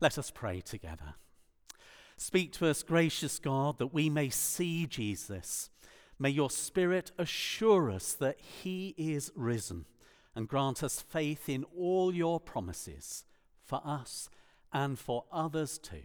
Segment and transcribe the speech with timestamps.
[0.00, 1.14] Let us pray together.
[2.16, 5.70] Speak to us, gracious God, that we may see Jesus.
[6.18, 9.84] May your Spirit assure us that he is risen
[10.34, 13.24] and grant us faith in all your promises
[13.64, 14.28] for us
[14.72, 16.04] and for others too.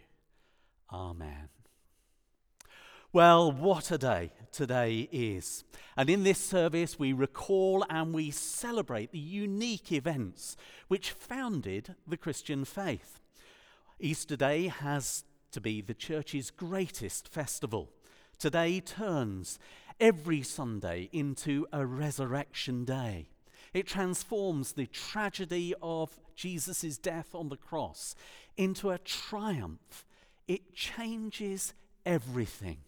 [0.92, 1.50] Amen.
[3.14, 5.66] Well, what a day today is.
[5.98, 10.56] And in this service, we recall and we celebrate the unique events
[10.88, 13.20] which founded the Christian faith.
[14.04, 17.92] Easter Day has to be the church's greatest festival.
[18.40, 19.60] Today turns
[20.00, 23.30] every Sunday into a resurrection day.
[23.76, 28.16] It transforms the tragedy of Jesus' death on the cross
[28.58, 30.04] into a triumph.
[30.48, 32.80] It changes everything.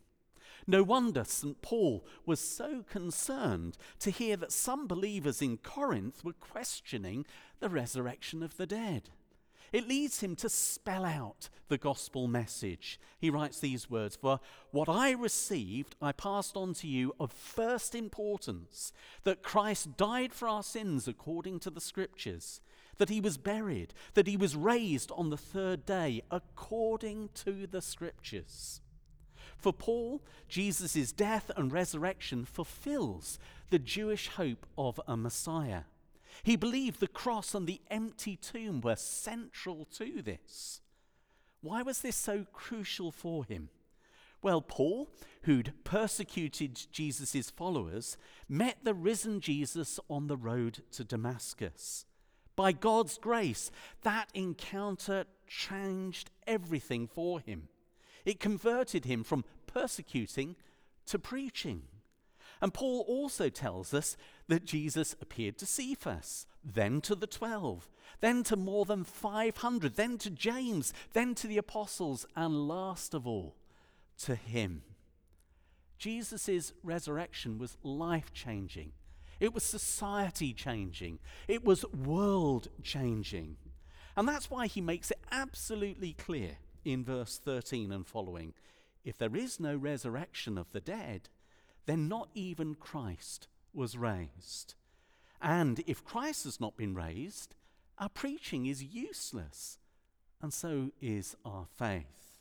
[0.66, 1.62] No wonder St.
[1.62, 7.24] Paul was so concerned to hear that some believers in Corinth were questioning
[7.60, 9.12] the resurrection of the dead.
[9.74, 13.00] It leads him to spell out the gospel message.
[13.20, 17.96] He writes these words For what I received, I passed on to you of first
[17.96, 22.62] importance that Christ died for our sins according to the scriptures,
[23.00, 27.82] that he was buried, that he was raised on the third day according to the
[27.82, 28.80] scriptures.
[29.58, 33.40] For Paul, Jesus' death and resurrection fulfills
[33.72, 35.84] the Jewish hope of a Messiah.
[36.42, 40.82] He believed the cross and the empty tomb were central to this.
[41.62, 43.70] Why was this so crucial for him?
[44.42, 45.10] Well, Paul,
[45.44, 48.18] who'd persecuted Jesus' followers,
[48.50, 52.06] met the risen Jesus on the road to Damascus.
[52.58, 57.70] By God's grace, that encounter changed everything for him.
[58.26, 60.58] It converted him from persecuting
[61.06, 61.84] to preaching.
[62.62, 64.16] And Paul also tells us
[64.48, 67.90] that Jesus appeared to Cephas, then to the twelve,
[68.22, 73.28] then to more than 500, then to James, then to the apostles, and last of
[73.28, 73.56] all,
[74.20, 74.84] to him.
[75.98, 78.92] Jesus' resurrection was life changing.
[79.40, 81.20] It was society changing.
[81.48, 83.58] It was world changing.
[84.16, 88.54] And that's why he makes it absolutely clear in verse 13 and following
[89.04, 91.30] if there is no resurrection of the dead,
[91.86, 94.76] then not even Christ was raised.
[95.42, 97.56] And if Christ has not been raised,
[97.98, 99.78] our preaching is useless,
[100.42, 102.40] and so is our faith.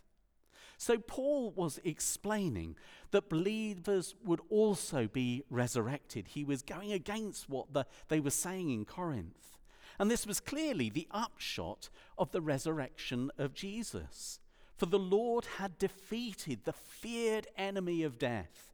[0.79, 2.75] So, Paul was explaining
[3.13, 6.29] that believers would also be resurrected.
[6.29, 9.59] He was going against what the, they were saying in Corinth.
[9.99, 11.89] And this was clearly the upshot
[12.19, 14.41] of the resurrection of Jesus.
[14.77, 18.72] For the Lord had defeated the feared enemy of death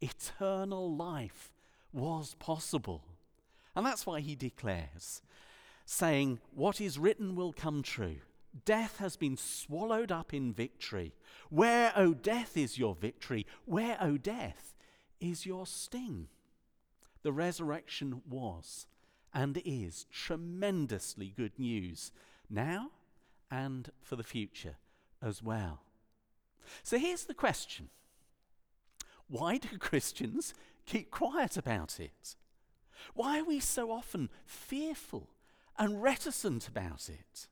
[0.00, 1.52] eternal life
[1.92, 3.04] was possible.
[3.76, 5.22] And that's why he declares,
[5.84, 8.16] saying, What is written will come true.
[8.64, 11.14] Death has been swallowed up in victory.
[11.50, 13.46] Where, O death, is your victory?
[13.64, 14.74] Where, O death,
[15.20, 16.28] is your sting?
[17.22, 18.86] The resurrection was
[19.32, 22.12] and is tremendously good news
[22.48, 22.90] now
[23.50, 24.76] and for the future
[25.20, 25.80] as well.
[26.82, 27.88] So here's the question
[29.28, 30.54] why do Christians
[30.86, 32.36] keep quiet about it?
[33.14, 35.28] Why are we so often fearful
[35.78, 37.48] and reticent about it?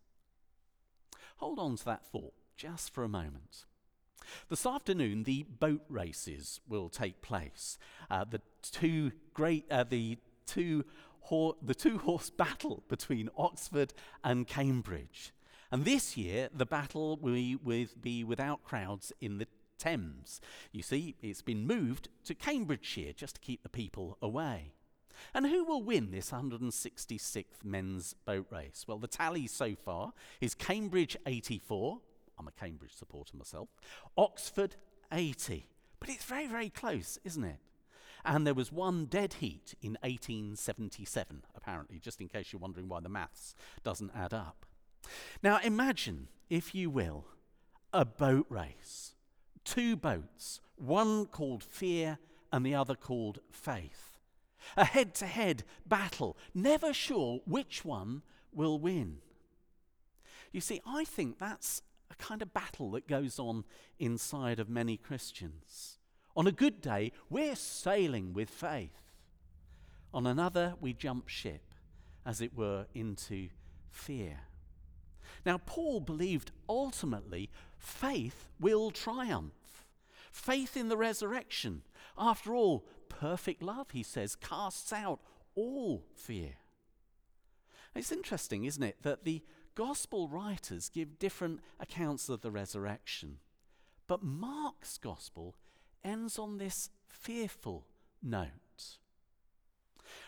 [1.36, 3.64] Hold on to that thought just for a moment.
[4.48, 7.78] This afternoon, the boat races will take place.
[8.10, 10.84] Uh, the two great, uh, the two,
[11.30, 15.32] the two horse battle between Oxford and Cambridge.
[15.70, 17.56] And this year, the battle will
[18.00, 19.46] be without crowds in the
[19.82, 20.40] Thames.
[20.70, 24.74] You see, it's been moved to Cambridgeshire just to keep the people away.
[25.34, 28.84] And who will win this 166th men's boat race?
[28.86, 31.98] Well, the tally so far is Cambridge 84.
[32.38, 33.68] I'm a Cambridge supporter myself.
[34.16, 34.76] Oxford
[35.12, 35.66] 80.
[35.98, 37.58] But it's very, very close, isn't it?
[38.24, 43.00] And there was one dead heat in 1877, apparently, just in case you're wondering why
[43.00, 44.64] the maths doesn't add up.
[45.42, 47.26] Now imagine, if you will,
[47.92, 49.14] a boat race
[49.64, 52.18] two boats, one called fear
[52.52, 54.18] and the other called faith.
[54.76, 58.22] A head to head battle, never sure which one
[58.52, 59.18] will win.
[60.52, 63.64] You see, I think that's a kind of battle that goes on
[63.98, 65.98] inside of many Christians.
[66.36, 69.12] On a good day, we're sailing with faith.
[70.14, 71.74] On another, we jump ship,
[72.24, 73.48] as it were, into
[73.90, 74.40] fear.
[75.44, 77.50] Now, Paul believed ultimately
[77.82, 79.84] faith will triumph.
[80.30, 81.82] Faith in the resurrection.
[82.16, 85.20] After all, perfect love, he says, casts out
[85.54, 86.54] all fear.
[87.94, 89.42] It's interesting, isn't it, that the
[89.74, 93.38] gospel writers give different accounts of the resurrection.
[94.06, 95.56] But Mark's gospel
[96.02, 97.86] ends on this fearful
[98.22, 98.98] note.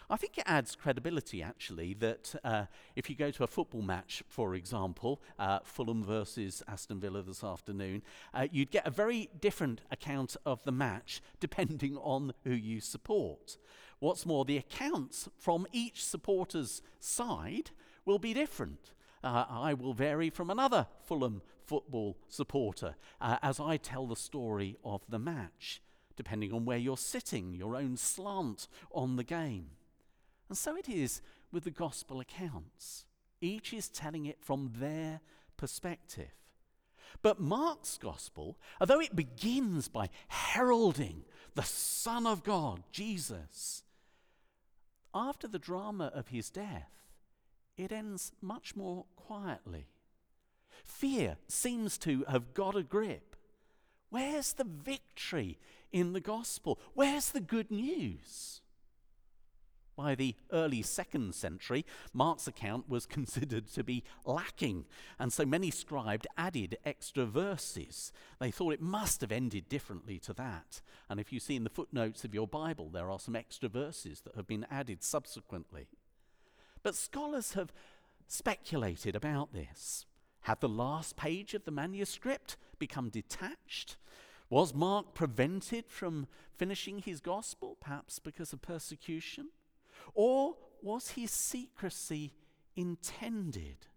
[0.08, 2.66] I think it adds credibility, actually, that uh,
[2.96, 7.42] if you go to a football match, for example, uh, Fulham versus Aston Villa this
[7.42, 12.80] afternoon, uh, you'd get a very different account of the match depending on who you
[12.80, 13.58] support.
[13.98, 17.70] What's more, the accounts from each supporter's side
[18.04, 18.92] will be different.
[19.22, 24.76] Uh, I will vary from another Fulham football supporter uh, as I tell the story
[24.84, 25.80] of the match,
[26.16, 29.70] depending on where you're sitting, your own slant on the game.
[30.48, 31.22] And so it is
[31.52, 33.06] with the gospel accounts.
[33.40, 35.20] Each is telling it from their
[35.56, 36.34] perspective.
[37.22, 41.24] But Mark's gospel, although it begins by heralding
[41.54, 43.84] the Son of God, Jesus,
[45.14, 46.90] after the drama of his death,
[47.76, 49.86] it ends much more quietly.
[50.84, 53.36] Fear seems to have got a grip.
[54.10, 55.58] Where's the victory
[55.94, 56.80] in the gospel?
[56.92, 58.60] Where's the good news?
[59.96, 64.86] By the early second century, Mark's account was considered to be lacking,
[65.20, 68.12] and so many scribes added extra verses.
[68.40, 70.82] They thought it must have ended differently to that.
[71.08, 74.22] And if you see in the footnotes of your Bible, there are some extra verses
[74.22, 75.86] that have been added subsequently.
[76.82, 77.72] But scholars have
[78.26, 80.06] speculated about this.
[80.40, 83.96] Had the last page of the manuscript become detached?
[84.54, 89.48] Was Mark prevented from finishing his gospel, perhaps because of persecution?
[90.14, 92.34] Or was his secrecy
[92.76, 93.88] intended?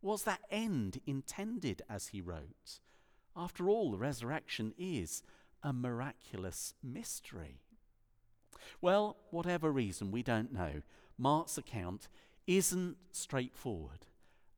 [0.00, 2.80] Was that end intended as he wrote?
[3.36, 5.22] After all, the resurrection is
[5.62, 7.60] a miraculous mystery.
[8.80, 10.80] Well, whatever reason, we don't know.
[11.18, 12.08] Mark's account
[12.46, 14.06] isn't straightforward,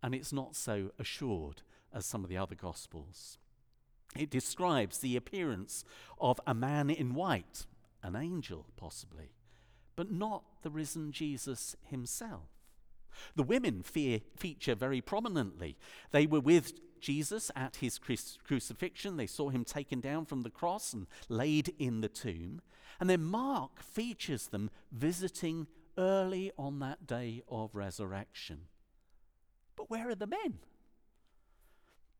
[0.04, 1.62] and it's not so assured
[1.92, 3.38] as some of the other Gospels.
[4.16, 5.84] It describes the appearance
[6.20, 7.66] of a man in white,
[8.02, 9.30] an angel possibly,
[9.96, 12.48] but not the risen Jesus himself.
[13.36, 15.76] The women fe- feature very prominently.
[16.10, 19.16] They were with Jesus at his crucifixion.
[19.16, 22.60] They saw him taken down from the cross and laid in the tomb.
[23.00, 25.66] And then Mark features them visiting
[25.96, 28.62] early on that day of resurrection.
[29.76, 30.58] But where are the men?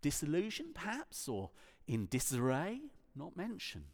[0.00, 1.50] Disillusioned, perhaps, or
[1.88, 2.82] in disarray?
[3.17, 3.85] Not mentioned.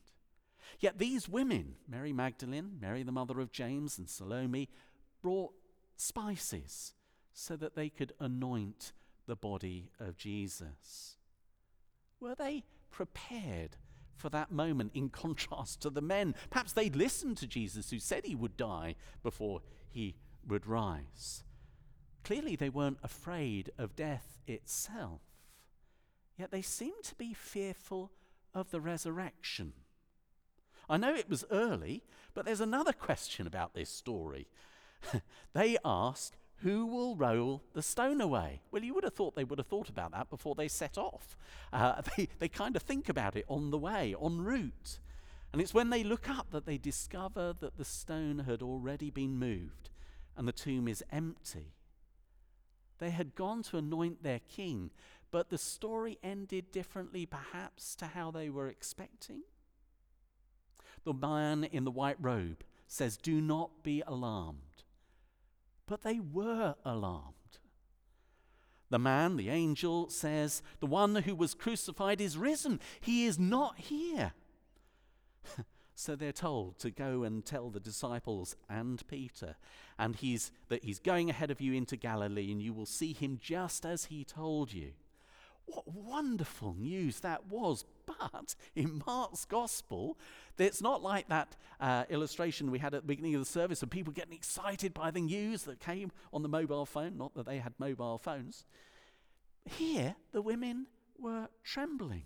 [0.80, 4.68] Yet these women, Mary Magdalene, Mary the mother of James, and Salome,
[5.22, 5.52] brought
[5.96, 6.92] spices
[7.32, 8.92] so that they could anoint
[9.26, 11.16] the body of Jesus.
[12.20, 13.76] Were they prepared
[14.16, 16.34] for that moment in contrast to the men?
[16.50, 20.16] Perhaps they'd listened to Jesus who said he would die before he
[20.46, 21.44] would rise.
[22.22, 25.20] Clearly, they weren't afraid of death itself,
[26.36, 28.10] yet they seem to be fearful
[28.54, 29.72] of the resurrection.
[30.88, 32.02] I know it was early,
[32.34, 34.48] but there's another question about this story.
[35.54, 38.60] they ask, Who will roll the stone away?
[38.70, 41.36] Well, you would have thought they would have thought about that before they set off.
[41.72, 44.98] Uh, they, they kind of think about it on the way, en route.
[45.52, 49.38] And it's when they look up that they discover that the stone had already been
[49.38, 49.90] moved
[50.36, 51.74] and the tomb is empty.
[52.98, 54.90] They had gone to anoint their king,
[55.34, 59.42] but the story ended differently, perhaps, to how they were expecting.
[61.02, 64.84] The man in the white robe says, Do not be alarmed.
[65.86, 67.58] But they were alarmed.
[68.90, 72.78] The man, the angel, says, The one who was crucified is risen.
[73.00, 74.34] He is not here.
[75.96, 79.56] so they're told to go and tell the disciples and Peter,
[79.98, 83.40] and he's, that he's going ahead of you into Galilee, and you will see him
[83.42, 84.92] just as he told you.
[85.66, 87.84] What wonderful news that was.
[88.06, 90.18] But in Mark's gospel,
[90.58, 93.90] it's not like that uh, illustration we had at the beginning of the service of
[93.90, 97.58] people getting excited by the news that came on the mobile phone, not that they
[97.58, 98.64] had mobile phones.
[99.64, 100.86] Here, the women
[101.18, 102.24] were trembling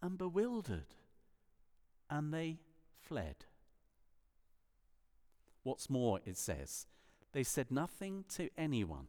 [0.00, 0.94] and bewildered
[2.08, 2.58] and they
[3.00, 3.36] fled.
[5.62, 6.86] What's more, it says,
[7.32, 9.08] they said nothing to anyone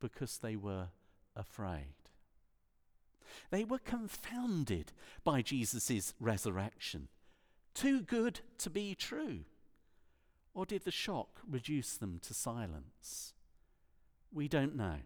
[0.00, 0.88] because they were
[1.36, 1.94] afraid.
[3.50, 4.92] They were confounded
[5.24, 7.08] by Jesus' resurrection.
[7.74, 9.40] Too good to be true.
[10.54, 13.34] Or did the shock reduce them to silence?
[14.32, 14.96] We don't know.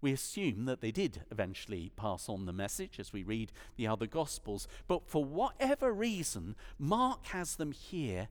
[0.00, 4.06] We assume that they did eventually pass on the message as we read the other
[4.06, 8.28] Gospels, but for whatever reason, Mark has them here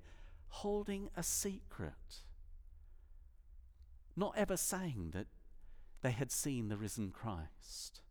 [0.50, 2.24] holding a secret.
[4.15, 5.27] Not ever saying that
[6.01, 8.01] they had seen the risen Christ.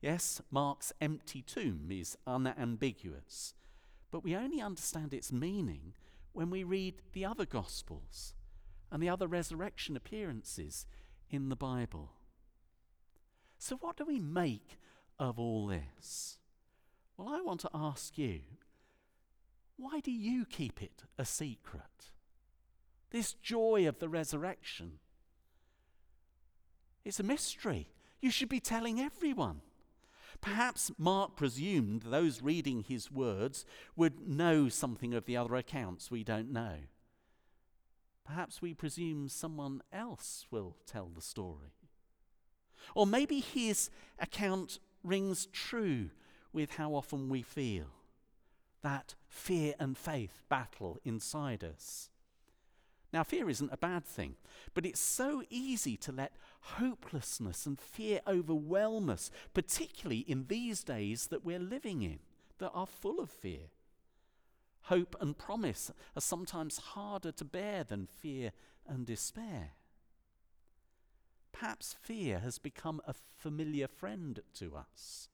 [0.00, 3.54] Yes, Mark's empty tomb is unambiguous,
[4.10, 5.94] but we only understand its meaning
[6.32, 8.34] when we read the other Gospels
[8.92, 10.86] and the other resurrection appearances
[11.30, 12.12] in the Bible.
[13.58, 14.78] So, what do we make
[15.18, 16.38] of all this?
[17.16, 18.40] Well, I want to ask you
[19.76, 22.10] why do you keep it a secret?
[23.10, 24.98] This joy of the resurrection.
[27.04, 27.88] It's a mystery.
[28.20, 29.60] You should be telling everyone.
[30.40, 33.64] Perhaps Mark presumed those reading his words
[33.96, 36.76] would know something of the other accounts we don't know.
[38.24, 41.72] Perhaps we presume someone else will tell the story.
[42.94, 46.10] Or maybe his account rings true
[46.52, 47.86] with how often we feel
[48.82, 52.10] that fear and faith battle inside us.
[53.12, 54.36] Now, fear isn't a bad thing,
[54.74, 61.28] but it's so easy to let hopelessness and fear overwhelm us, particularly in these days
[61.28, 62.18] that we're living in,
[62.58, 63.70] that are full of fear.
[64.82, 68.52] Hope and promise are sometimes harder to bear than fear
[68.86, 69.72] and despair.
[71.52, 75.28] Perhaps fear has become a familiar friend to us,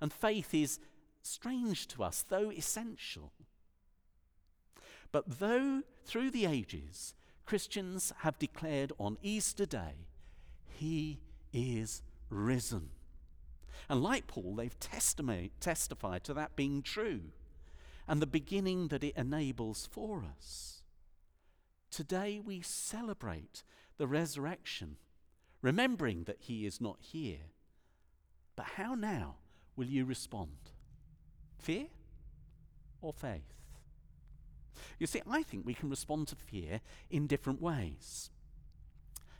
[0.00, 0.80] and faith is
[1.22, 3.32] strange to us, though essential.
[5.12, 7.14] But though through the ages
[7.46, 10.06] Christians have declared on Easter Day,
[10.68, 11.20] He
[11.52, 12.90] is risen.
[13.88, 17.32] And like Paul, they've testi- testified to that being true
[18.06, 20.82] and the beginning that it enables for us.
[21.90, 23.64] Today we celebrate
[23.98, 24.96] the resurrection,
[25.60, 27.50] remembering that He is not here.
[28.54, 29.36] But how now
[29.74, 30.72] will you respond?
[31.58, 31.86] Fear
[33.00, 33.59] or faith?
[34.98, 38.30] You see, I think we can respond to fear in different ways.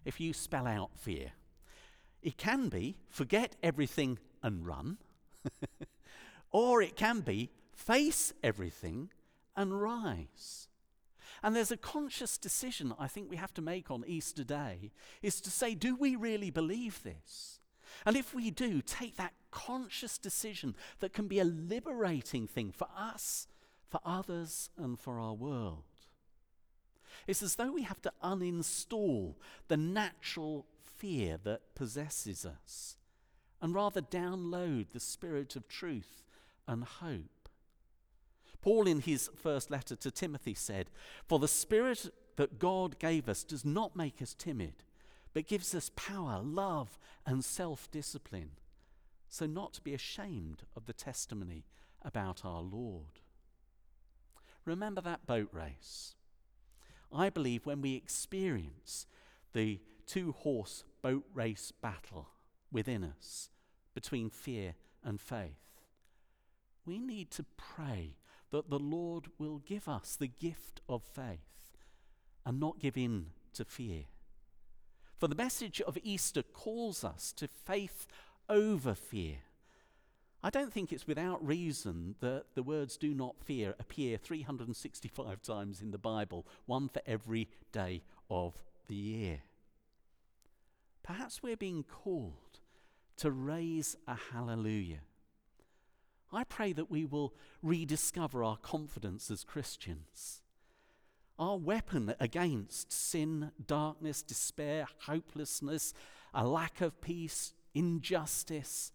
[0.04, 1.32] If you spell out fear,
[2.22, 4.98] it can be forget everything and run,
[6.50, 9.10] or it can be face everything
[9.56, 10.68] and rise.
[11.42, 15.40] And there's a conscious decision I think we have to make on Easter Day is
[15.40, 17.60] to say, do we really believe this?
[18.04, 22.88] And if we do, take that conscious decision that can be a liberating thing for
[22.96, 23.46] us
[23.90, 25.82] for others, and for our world.
[27.26, 29.34] It's as though we have to uninstall
[29.68, 30.66] the natural
[30.96, 32.96] fear that possesses us
[33.60, 36.22] and rather download the spirit of truth
[36.66, 37.48] and hope.
[38.62, 40.90] Paul, in his first letter to Timothy, said,
[41.26, 44.84] For the spirit that God gave us does not make us timid,
[45.32, 48.52] but gives us power, love, and self discipline,
[49.28, 51.64] so not to be ashamed of the testimony
[52.02, 53.19] about our Lord.
[54.70, 56.14] Remember that boat race.
[57.12, 59.04] I believe when we experience
[59.52, 62.28] the two horse boat race battle
[62.70, 63.50] within us
[63.94, 65.82] between fear and faith,
[66.86, 68.14] we need to pray
[68.52, 71.76] that the Lord will give us the gift of faith
[72.46, 74.04] and not give in to fear.
[75.18, 78.06] For the message of Easter calls us to faith
[78.48, 79.38] over fear
[80.42, 85.82] I don't think it's without reason that the words do not fear appear 365 times
[85.82, 88.54] in the Bible, one for every day of
[88.88, 89.40] the year.
[91.02, 92.60] Perhaps we're being called
[93.18, 95.00] to raise a hallelujah.
[96.32, 100.40] I pray that we will rediscover our confidence as Christians.
[101.38, 105.92] Our weapon against sin, darkness, despair, hopelessness,
[106.32, 108.92] a lack of peace, injustice,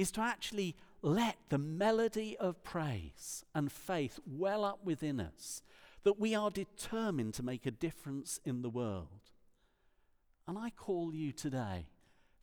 [0.00, 5.62] is to actually let the melody of praise and faith well up within us,
[6.04, 9.30] that we are determined to make a difference in the world.
[10.48, 11.84] And I call you today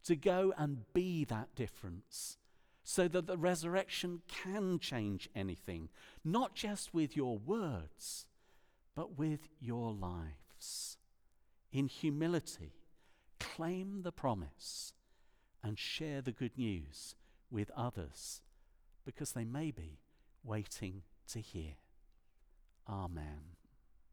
[0.04, 2.38] to go and be that difference
[2.84, 5.90] so that the resurrection can change anything,
[6.24, 8.28] not just with your words,
[8.94, 10.98] but with your lives.
[11.72, 12.74] In humility,
[13.40, 14.94] claim the promise
[15.64, 17.16] and share the good news
[17.50, 18.42] with others
[19.06, 20.00] because they may be
[20.44, 21.76] waiting to hear.
[22.90, 23.57] Amen.